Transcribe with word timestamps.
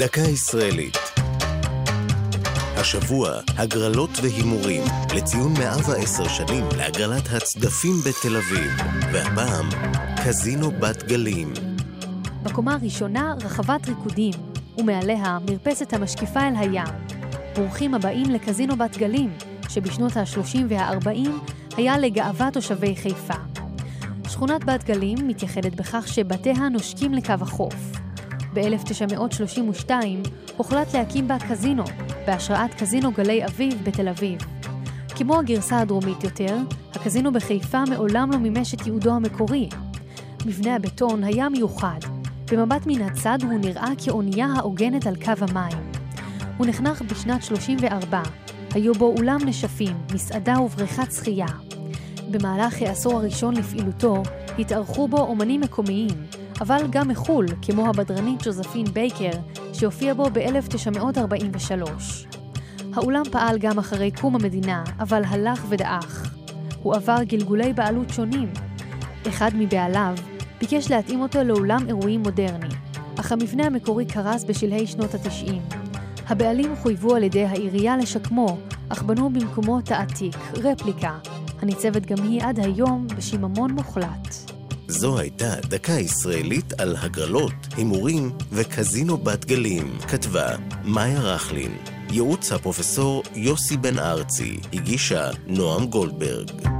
דקה 0.00 0.20
ישראלית. 0.20 0.98
השבוע, 2.76 3.30
הגרלות 3.58 4.10
והימורים, 4.22 4.82
לציון 5.16 5.52
110 5.58 6.28
שנים 6.28 6.64
להגרלת 6.76 7.22
הצדפים 7.32 7.94
בתל 8.06 8.36
אביב, 8.36 8.70
והפעם, 9.12 9.68
קזינו 10.24 10.70
בת 10.70 11.02
גלים. 11.02 11.52
בקומה 12.42 12.74
הראשונה 12.74 13.34
רחבת 13.40 13.88
ריקודים, 13.88 14.32
ומעליה 14.78 15.38
מרפסת 15.50 15.92
המשקיפה 15.92 16.40
אל 16.40 16.56
הים. 16.56 16.94
ברוכים 17.56 17.94
הבאים 17.94 18.30
לקזינו 18.30 18.76
בת 18.76 18.96
גלים, 18.96 19.32
שבשנות 19.68 20.16
ה-30 20.16 20.58
וה-40 20.68 21.28
היה 21.76 21.98
לגאוות 21.98 22.54
תושבי 22.54 22.96
חיפה. 22.96 23.34
שכונת 24.28 24.64
בת 24.64 24.84
גלים 24.84 25.28
מתייחדת 25.28 25.74
בכך 25.74 26.08
שבתיה 26.08 26.68
נושקים 26.68 27.14
לקו 27.14 27.34
החוף. 27.40 27.74
ב-1932 28.54 29.90
הוחלט 30.56 30.94
להקים 30.94 31.28
בה 31.28 31.36
קזינו, 31.48 31.84
בהשראת 32.26 32.74
קזינו 32.74 33.12
גלי 33.12 33.44
אביב 33.44 33.82
בתל 33.84 34.08
אביב. 34.08 34.38
כמו 35.08 35.38
הגרסה 35.38 35.78
הדרומית 35.78 36.24
יותר, 36.24 36.56
הקזינו 36.94 37.32
בחיפה 37.32 37.84
מעולם 37.84 38.30
לא 38.30 38.38
מימש 38.38 38.74
את 38.74 38.86
ייעודו 38.86 39.12
המקורי. 39.12 39.68
מבנה 40.46 40.76
הבטון 40.76 41.24
היה 41.24 41.48
מיוחד. 41.48 41.98
במבט 42.52 42.86
מן 42.86 43.02
הצד 43.02 43.38
הוא 43.42 43.52
נראה 43.52 43.90
כאונייה 44.04 44.46
העוגנת 44.56 45.06
על 45.06 45.16
קו 45.16 45.32
המים. 45.40 45.92
הוא 46.56 46.66
נחנך 46.66 47.02
בשנת 47.02 47.42
34. 47.42 48.22
היו 48.74 48.94
בו 48.94 49.14
אולם 49.18 49.38
נשפים, 49.46 49.96
מסעדה 50.14 50.60
ובריכת 50.60 51.12
שחייה. 51.12 51.46
במהלך 52.30 52.82
העשור 52.82 53.12
הראשון 53.12 53.56
לפעילותו 53.56 54.22
התארחו 54.58 55.08
בו 55.08 55.18
אומנים 55.18 55.60
מקומיים, 55.60 56.26
אבל 56.60 56.80
גם 56.90 57.08
מחו"ל, 57.08 57.46
כמו 57.62 57.88
הבדרנית 57.88 58.42
ג'וזפין 58.42 58.84
בייקר, 58.84 59.30
שהופיע 59.72 60.14
בו 60.14 60.24
ב-1943. 60.32 61.90
האולם 62.94 63.22
פעל 63.30 63.58
גם 63.58 63.78
אחרי 63.78 64.10
קום 64.10 64.34
המדינה, 64.34 64.84
אבל 64.98 65.22
הלך 65.26 65.64
ודעך. 65.68 66.34
הוא 66.82 66.94
עבר 66.94 67.22
גלגולי 67.22 67.72
בעלות 67.72 68.10
שונים. 68.10 68.52
אחד 69.28 69.50
מבעליו 69.54 70.14
ביקש 70.60 70.90
להתאים 70.90 71.20
אותו 71.20 71.44
לאולם 71.44 71.86
אירועים 71.88 72.22
מודרני, 72.22 72.74
אך 73.20 73.32
המבנה 73.32 73.64
המקורי 73.66 74.06
קרס 74.06 74.44
בשלהי 74.44 74.86
שנות 74.86 75.14
ה-90. 75.14 75.76
הבעלים 76.28 76.76
חויבו 76.76 77.14
על 77.14 77.22
ידי 77.22 77.44
העירייה 77.44 77.96
לשקמו, 77.96 78.58
אך 78.88 79.02
בנו 79.02 79.30
במקומו 79.30 79.80
תעתיק, 79.80 80.36
רפליקה, 80.54 81.18
הניצבת 81.62 82.06
גם 82.06 82.22
היא 82.22 82.42
עד 82.42 82.58
היום 82.60 83.06
בשיממון 83.16 83.70
מוחלט. 83.70 84.49
זו 84.90 85.18
הייתה 85.18 85.54
דקה 85.60 85.92
ישראלית 85.92 86.80
על 86.80 86.96
הגרלות, 86.96 87.52
הימורים 87.76 88.30
וקזינו 88.52 89.16
בת 89.16 89.44
גלים, 89.44 89.98
כתבה 90.08 90.56
מאיה 90.84 91.20
רכלין. 91.20 91.76
ייעוץ 92.10 92.52
הפרופסור 92.52 93.22
יוסי 93.34 93.76
בן 93.76 93.98
ארצי, 93.98 94.60
הגישה 94.72 95.30
נועם 95.46 95.86
גולדברג. 95.86 96.79